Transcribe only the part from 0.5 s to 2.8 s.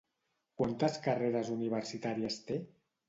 Quantes carreres universitàries té?